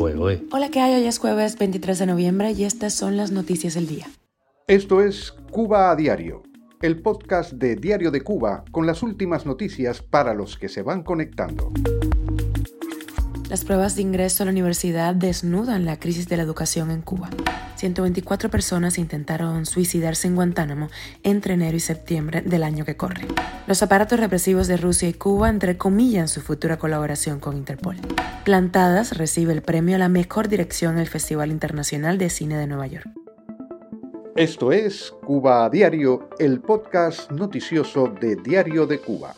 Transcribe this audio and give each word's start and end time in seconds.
Hola, 0.00 0.68
¿qué 0.70 0.78
hay? 0.78 0.94
Hoy 0.94 1.08
es 1.08 1.18
jueves 1.18 1.58
23 1.58 1.98
de 1.98 2.06
noviembre 2.06 2.52
y 2.52 2.62
estas 2.62 2.94
son 2.94 3.16
las 3.16 3.32
noticias 3.32 3.74
del 3.74 3.88
día. 3.88 4.06
Esto 4.68 5.02
es 5.02 5.32
Cuba 5.50 5.90
a 5.90 5.96
Diario, 5.96 6.44
el 6.82 7.02
podcast 7.02 7.54
de 7.54 7.74
Diario 7.74 8.12
de 8.12 8.20
Cuba 8.20 8.62
con 8.70 8.86
las 8.86 9.02
últimas 9.02 9.44
noticias 9.44 10.00
para 10.00 10.34
los 10.34 10.56
que 10.56 10.68
se 10.68 10.82
van 10.82 11.02
conectando. 11.02 11.72
Las 13.50 13.64
pruebas 13.64 13.96
de 13.96 14.02
ingreso 14.02 14.44
a 14.44 14.46
la 14.46 14.52
universidad 14.52 15.16
desnudan 15.16 15.84
la 15.84 15.98
crisis 15.98 16.28
de 16.28 16.36
la 16.36 16.44
educación 16.44 16.92
en 16.92 17.02
Cuba. 17.02 17.30
124 17.78 18.50
personas 18.50 18.98
intentaron 18.98 19.64
suicidarse 19.64 20.26
en 20.26 20.34
Guantánamo 20.34 20.88
entre 21.22 21.54
enero 21.54 21.76
y 21.76 21.80
septiembre 21.80 22.42
del 22.42 22.64
año 22.64 22.84
que 22.84 22.96
corre. 22.96 23.26
Los 23.68 23.82
aparatos 23.82 24.18
represivos 24.18 24.66
de 24.66 24.76
Rusia 24.76 25.08
y 25.08 25.14
Cuba 25.14 25.48
entrecomillan 25.48 26.26
su 26.26 26.40
futura 26.40 26.78
colaboración 26.78 27.38
con 27.38 27.56
Interpol. 27.56 27.96
Plantadas 28.44 29.16
recibe 29.16 29.52
el 29.52 29.62
premio 29.62 29.94
a 29.94 29.98
la 29.98 30.08
mejor 30.08 30.48
dirección 30.48 30.94
en 30.94 31.00
el 31.00 31.08
Festival 31.08 31.50
Internacional 31.50 32.18
de 32.18 32.30
Cine 32.30 32.56
de 32.56 32.66
Nueva 32.66 32.88
York. 32.88 33.08
Esto 34.34 34.72
es 34.72 35.12
Cuba 35.24 35.64
a 35.64 35.70
Diario, 35.70 36.30
el 36.38 36.60
podcast 36.60 37.30
noticioso 37.30 38.08
de 38.20 38.36
Diario 38.36 38.86
de 38.86 38.98
Cuba. 39.00 39.34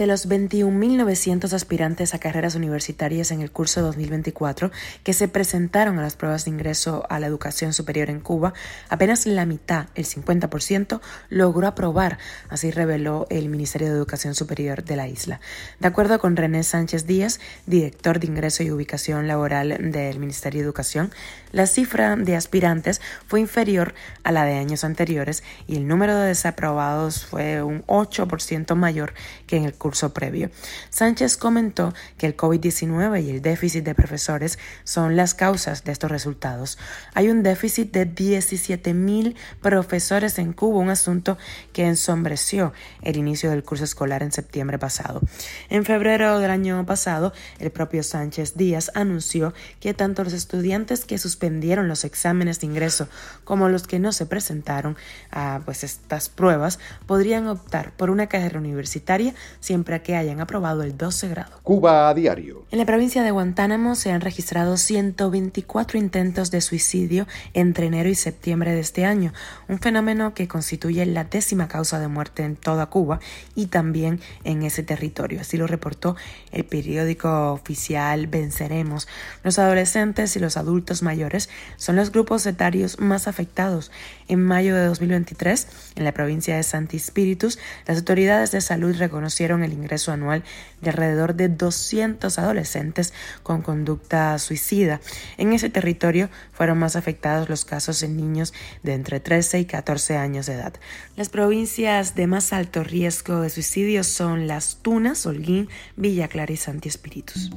De 0.00 0.06
los 0.06 0.30
21.900 0.30 1.52
aspirantes 1.52 2.14
a 2.14 2.18
carreras 2.18 2.54
universitarias 2.54 3.32
en 3.32 3.42
el 3.42 3.50
curso 3.50 3.82
2024 3.82 4.70
que 5.04 5.12
se 5.12 5.28
presentaron 5.28 5.98
a 5.98 6.02
las 6.02 6.16
pruebas 6.16 6.46
de 6.46 6.52
ingreso 6.52 7.04
a 7.10 7.20
la 7.20 7.26
educación 7.26 7.74
superior 7.74 8.08
en 8.08 8.20
Cuba, 8.20 8.54
apenas 8.88 9.26
la 9.26 9.44
mitad, 9.44 9.88
el 9.94 10.06
50%, 10.06 11.02
logró 11.28 11.66
aprobar, 11.66 12.16
así 12.48 12.70
reveló 12.70 13.26
el 13.28 13.50
Ministerio 13.50 13.88
de 13.88 13.94
Educación 13.94 14.34
Superior 14.34 14.84
de 14.84 14.96
la 14.96 15.06
isla. 15.06 15.38
De 15.80 15.88
acuerdo 15.88 16.18
con 16.18 16.34
René 16.34 16.62
Sánchez 16.62 17.04
Díaz, 17.04 17.38
director 17.66 18.20
de 18.20 18.26
ingreso 18.26 18.62
y 18.62 18.70
ubicación 18.70 19.28
laboral 19.28 19.92
del 19.92 20.18
Ministerio 20.18 20.60
de 20.60 20.64
Educación, 20.64 21.10
la 21.52 21.66
cifra 21.66 22.16
de 22.16 22.36
aspirantes 22.36 23.02
fue 23.26 23.40
inferior 23.40 23.92
a 24.22 24.32
la 24.32 24.46
de 24.46 24.54
años 24.54 24.82
anteriores 24.82 25.42
y 25.66 25.76
el 25.76 25.86
número 25.86 26.16
de 26.16 26.28
desaprobados 26.28 27.26
fue 27.26 27.62
un 27.62 27.82
8% 27.84 28.74
mayor 28.76 29.12
que 29.46 29.58
en 29.58 29.64
el 29.64 29.74
curso 29.74 29.89
previo. 30.12 30.50
Sánchez 30.90 31.36
comentó 31.36 31.92
que 32.16 32.26
el 32.26 32.36
COVID-19 32.36 33.22
y 33.24 33.30
el 33.30 33.42
déficit 33.42 33.84
de 33.84 33.94
profesores 33.94 34.58
son 34.84 35.16
las 35.16 35.34
causas 35.34 35.84
de 35.84 35.92
estos 35.92 36.10
resultados. 36.10 36.78
Hay 37.14 37.28
un 37.28 37.42
déficit 37.42 37.92
de 37.92 38.04
17 38.06 38.94
mil 38.94 39.36
profesores 39.60 40.38
en 40.38 40.52
Cuba, 40.52 40.78
un 40.78 40.90
asunto 40.90 41.38
que 41.72 41.86
ensombreció 41.86 42.72
el 43.02 43.16
inicio 43.16 43.50
del 43.50 43.64
curso 43.64 43.84
escolar 43.84 44.22
en 44.22 44.32
septiembre 44.32 44.78
pasado. 44.78 45.20
En 45.68 45.84
febrero 45.84 46.38
del 46.38 46.50
año 46.50 46.84
pasado, 46.86 47.32
el 47.58 47.70
propio 47.70 48.02
Sánchez 48.02 48.56
Díaz 48.56 48.90
anunció 48.94 49.52
que 49.80 49.94
tanto 49.94 50.24
los 50.24 50.32
estudiantes 50.32 51.04
que 51.04 51.18
suspendieron 51.18 51.88
los 51.88 52.04
exámenes 52.04 52.60
de 52.60 52.66
ingreso 52.66 53.08
como 53.44 53.68
los 53.68 53.86
que 53.86 53.98
no 53.98 54.12
se 54.12 54.26
presentaron 54.26 54.96
a 55.30 55.60
pues, 55.64 55.84
estas 55.84 56.28
pruebas 56.28 56.78
podrían 57.06 57.48
optar 57.48 57.92
por 57.96 58.10
una 58.10 58.26
carrera 58.26 58.58
universitaria 58.58 59.34
siempre 59.60 59.79
que 59.84 60.16
hayan 60.16 60.40
aprobado 60.40 60.82
el 60.82 60.96
12 60.96 61.28
grado. 61.28 61.60
Cuba 61.62 62.08
a 62.08 62.14
diario. 62.14 62.64
En 62.70 62.78
la 62.78 62.86
provincia 62.86 63.22
de 63.22 63.30
Guantánamo 63.30 63.94
se 63.94 64.12
han 64.12 64.20
registrado 64.20 64.76
124 64.76 65.98
intentos 65.98 66.50
de 66.50 66.60
suicidio 66.60 67.26
entre 67.54 67.86
enero 67.86 68.08
y 68.08 68.14
septiembre 68.14 68.72
de 68.72 68.80
este 68.80 69.04
año, 69.04 69.32
un 69.68 69.78
fenómeno 69.78 70.34
que 70.34 70.48
constituye 70.48 71.04
la 71.06 71.24
décima 71.24 71.68
causa 71.68 71.98
de 71.98 72.08
muerte 72.08 72.44
en 72.44 72.56
toda 72.56 72.86
Cuba 72.86 73.20
y 73.54 73.66
también 73.66 74.20
en 74.44 74.62
ese 74.62 74.82
territorio. 74.82 75.40
Así 75.40 75.56
lo 75.56 75.66
reportó 75.66 76.16
el 76.52 76.64
periódico 76.64 77.52
oficial 77.52 78.26
Venceremos. 78.26 79.08
Los 79.42 79.58
adolescentes 79.58 80.36
y 80.36 80.38
los 80.38 80.56
adultos 80.56 81.02
mayores 81.02 81.48
son 81.76 81.96
los 81.96 82.12
grupos 82.12 82.46
etarios 82.46 83.00
más 83.00 83.26
afectados. 83.26 83.90
En 84.28 84.42
mayo 84.42 84.74
de 84.76 84.84
2023, 84.86 85.66
en 85.96 86.04
la 86.04 86.12
provincia 86.12 86.56
de 86.56 86.62
Santi 86.62 86.98
Spiritus, 86.98 87.58
las 87.86 87.98
autoridades 87.98 88.50
de 88.52 88.60
salud 88.60 88.94
reconocieron 88.96 89.64
el 89.64 89.69
ingreso 89.72 90.12
anual 90.12 90.42
de 90.80 90.90
alrededor 90.90 91.34
de 91.34 91.48
200 91.48 92.38
adolescentes 92.38 93.12
con 93.42 93.62
conducta 93.62 94.38
suicida. 94.38 95.00
En 95.36 95.52
ese 95.52 95.70
territorio 95.70 96.30
fueron 96.52 96.78
más 96.78 96.96
afectados 96.96 97.48
los 97.48 97.64
casos 97.64 98.02
en 98.02 98.16
niños 98.16 98.52
de 98.82 98.94
entre 98.94 99.20
13 99.20 99.60
y 99.60 99.64
14 99.64 100.16
años 100.16 100.46
de 100.46 100.54
edad. 100.54 100.74
Las 101.16 101.28
provincias 101.28 102.14
de 102.14 102.26
más 102.26 102.52
alto 102.52 102.84
riesgo 102.84 103.40
de 103.40 103.50
suicidio 103.50 104.04
son 104.04 104.46
Las 104.46 104.78
Tunas, 104.82 105.26
Holguín, 105.26 105.68
Villa 105.96 106.28
Clara 106.28 106.52
y 106.52 106.56
Santi 106.56 106.88
Espíritus. 106.88 107.50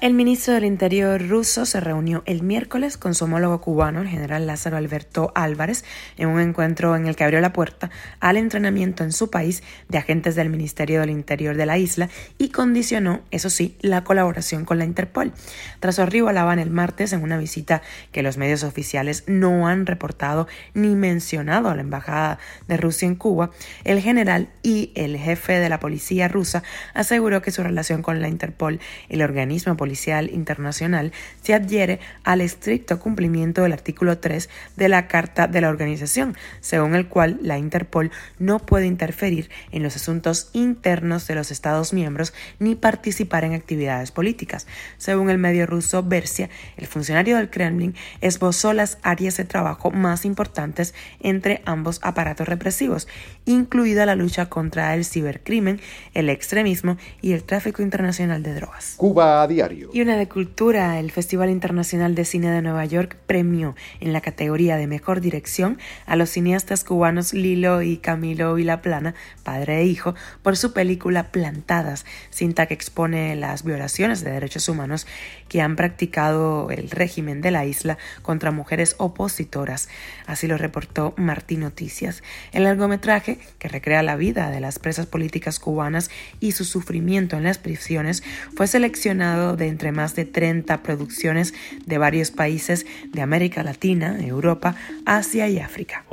El 0.00 0.12
ministro 0.12 0.54
del 0.54 0.64
Interior 0.64 1.26
ruso 1.26 1.64
se 1.64 1.80
reunió 1.80 2.22
el 2.26 2.42
miércoles 2.42 2.98
con 2.98 3.14
su 3.14 3.24
homólogo 3.24 3.60
cubano, 3.60 4.02
el 4.02 4.08
general 4.08 4.46
Lázaro 4.46 4.76
Alberto 4.76 5.32
Álvarez, 5.34 5.84
en 6.18 6.28
un 6.28 6.40
encuentro 6.40 6.94
en 6.96 7.06
el 7.06 7.16
que 7.16 7.24
abrió 7.24 7.40
la 7.40 7.52
puerta 7.52 7.90
al 8.20 8.36
entrenamiento 8.36 9.04
en 9.04 9.12
su 9.12 9.30
país 9.30 9.62
de 9.88 9.98
agentes 9.98 10.34
del 10.34 10.50
Ministerio 10.50 11.00
del 11.00 11.10
Interior 11.10 11.43
de 11.52 11.66
la 11.66 11.76
isla 11.76 12.08
y 12.38 12.48
condicionó, 12.48 13.20
eso 13.30 13.50
sí, 13.50 13.76
la 13.82 14.04
colaboración 14.04 14.64
con 14.64 14.78
la 14.78 14.84
Interpol. 14.84 15.32
Tras 15.80 15.96
su 15.96 16.02
arribo 16.02 16.28
a 16.28 16.32
La 16.32 16.42
Habana 16.42 16.62
el 16.62 16.70
martes, 16.70 17.12
en 17.12 17.22
una 17.22 17.36
visita 17.36 17.82
que 18.12 18.22
los 18.22 18.38
medios 18.38 18.64
oficiales 18.64 19.24
no 19.26 19.68
han 19.68 19.84
reportado 19.84 20.48
ni 20.72 20.94
mencionado 20.94 21.68
a 21.68 21.74
la 21.74 21.82
Embajada 21.82 22.38
de 22.66 22.78
Rusia 22.78 23.06
en 23.06 23.16
Cuba, 23.16 23.50
el 23.84 24.00
general 24.00 24.48
y 24.62 24.92
el 24.94 25.18
jefe 25.18 25.58
de 25.58 25.68
la 25.68 25.80
policía 25.80 26.28
rusa 26.28 26.62
aseguró 26.94 27.42
que 27.42 27.50
su 27.50 27.62
relación 27.62 28.00
con 28.02 28.22
la 28.22 28.28
Interpol, 28.28 28.80
el 29.10 29.22
organismo 29.22 29.76
policial 29.76 30.30
internacional, 30.30 31.12
se 31.42 31.54
adhiere 31.54 32.00
al 32.22 32.40
estricto 32.40 32.98
cumplimiento 32.98 33.62
del 33.62 33.72
artículo 33.72 34.18
3 34.18 34.48
de 34.76 34.88
la 34.88 35.08
Carta 35.08 35.46
de 35.46 35.60
la 35.60 35.68
Organización, 35.68 36.36
según 36.60 36.94
el 36.94 37.08
cual 37.08 37.38
la 37.42 37.58
Interpol 37.58 38.10
no 38.38 38.58
puede 38.58 38.86
interferir 38.86 39.50
en 39.70 39.82
los 39.82 39.96
asuntos 39.96 40.50
internos 40.52 41.26
de 41.26 41.33
los 41.34 41.50
Estados 41.50 41.92
miembros 41.92 42.32
ni 42.58 42.74
participar 42.74 43.44
en 43.44 43.54
actividades 43.54 44.10
políticas. 44.10 44.66
Según 44.98 45.30
el 45.30 45.38
medio 45.38 45.66
ruso 45.66 46.02
Versia, 46.02 46.50
el 46.76 46.86
funcionario 46.86 47.36
del 47.36 47.50
Kremlin 47.50 47.94
esbozó 48.20 48.72
las 48.72 48.98
áreas 49.02 49.36
de 49.36 49.44
trabajo 49.44 49.90
más 49.90 50.24
importantes 50.24 50.94
entre 51.20 51.62
ambos 51.64 52.00
aparatos 52.02 52.48
represivos, 52.48 53.08
incluida 53.44 54.06
la 54.06 54.16
lucha 54.16 54.48
contra 54.48 54.94
el 54.94 55.04
cibercrimen, 55.04 55.80
el 56.14 56.28
extremismo 56.28 56.96
y 57.20 57.32
el 57.32 57.44
tráfico 57.44 57.82
internacional 57.82 58.42
de 58.42 58.54
drogas. 58.54 58.94
Cuba 58.96 59.42
a 59.42 59.46
diario. 59.46 59.90
Y 59.92 60.00
una 60.00 60.16
de 60.16 60.28
cultura, 60.28 60.98
el 60.98 61.10
Festival 61.10 61.50
Internacional 61.50 62.14
de 62.14 62.24
Cine 62.24 62.50
de 62.50 62.62
Nueva 62.62 62.84
York 62.84 63.16
premió 63.26 63.74
en 64.00 64.12
la 64.12 64.20
categoría 64.20 64.76
de 64.76 64.86
mejor 64.86 65.20
dirección 65.20 65.78
a 66.06 66.16
los 66.16 66.30
cineastas 66.30 66.84
cubanos 66.84 67.34
Lilo 67.34 67.82
y 67.82 67.98
Camilo 67.98 68.54
Vilaplana, 68.54 69.14
padre 69.42 69.80
e 69.80 69.84
hijo, 69.84 70.14
por 70.42 70.56
su 70.56 70.72
película 70.72 71.23
Plantadas, 71.30 72.04
cinta 72.30 72.66
que 72.66 72.74
expone 72.74 73.36
las 73.36 73.64
violaciones 73.64 74.22
de 74.22 74.30
derechos 74.30 74.68
humanos 74.68 75.06
que 75.48 75.60
han 75.60 75.76
practicado 75.76 76.70
el 76.70 76.90
régimen 76.90 77.40
de 77.40 77.50
la 77.50 77.64
isla 77.64 77.98
contra 78.22 78.50
mujeres 78.50 78.94
opositoras. 78.98 79.88
Así 80.26 80.46
lo 80.46 80.58
reportó 80.58 81.14
Martín 81.16 81.60
Noticias. 81.60 82.22
El 82.52 82.64
largometraje, 82.64 83.38
que 83.58 83.68
recrea 83.68 84.02
la 84.02 84.16
vida 84.16 84.50
de 84.50 84.60
las 84.60 84.78
presas 84.78 85.06
políticas 85.06 85.58
cubanas 85.58 86.10
y 86.40 86.52
su 86.52 86.64
sufrimiento 86.64 87.36
en 87.36 87.44
las 87.44 87.58
prisiones, 87.58 88.22
fue 88.54 88.66
seleccionado 88.66 89.56
de 89.56 89.68
entre 89.68 89.92
más 89.92 90.14
de 90.14 90.24
30 90.24 90.82
producciones 90.82 91.54
de 91.86 91.98
varios 91.98 92.30
países 92.30 92.86
de 93.12 93.22
América 93.22 93.62
Latina, 93.62 94.18
Europa, 94.20 94.76
Asia 95.04 95.48
y 95.48 95.58
África. 95.58 96.04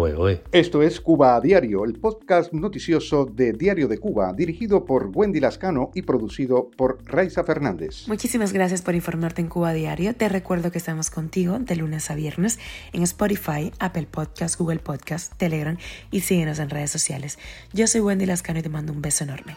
Esto 0.51 0.83
es 0.83 0.99
Cuba 0.99 1.35
a 1.35 1.41
Diario, 1.41 1.85
el 1.85 1.93
podcast 1.93 2.53
noticioso 2.53 3.25
de 3.25 3.53
Diario 3.53 3.88
de 3.88 3.97
Cuba, 3.97 4.33
dirigido 4.33 4.85
por 5.01 5.09
Wendy 5.17 5.39
Lascano 5.39 5.89
y 5.95 6.03
producido 6.03 6.69
por 6.78 7.00
Raiza 7.06 7.44
Fernández. 7.44 8.07
Muchísimas 8.07 8.53
gracias 8.53 8.84
por 8.84 8.94
informarte 8.94 9.41
en 9.41 9.47
Cuba 9.47 9.73
Diario. 9.73 10.13
Te 10.13 10.29
recuerdo 10.29 10.72
que 10.72 10.78
estamos 10.78 11.09
contigo 11.09 11.58
de 11.58 11.76
lunes 11.76 12.11
a 12.11 12.16
viernes 12.16 12.59
en 12.93 13.02
Spotify, 13.02 13.72
Apple 13.79 14.08
Podcast, 14.09 14.59
Google 14.59 14.79
Podcast, 14.79 15.34
Telegram 15.37 15.78
y 16.11 16.22
síguenos 16.22 16.59
en 16.59 16.70
redes 16.70 16.91
sociales. 16.91 17.40
Yo 17.73 17.87
soy 17.87 18.02
Wendy 18.02 18.28
Lascano 18.28 18.59
y 18.59 18.61
te 18.61 18.70
mando 18.70 18.93
un 18.93 19.02
beso 19.02 19.23
enorme. 19.23 19.55